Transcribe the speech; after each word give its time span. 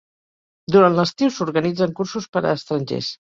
Durant 0.75 0.97
l'estiu 0.99 1.33
s'organitzen 1.35 1.93
cursos 2.01 2.29
per 2.39 2.43
a 2.47 2.55
estrangers. 2.59 3.13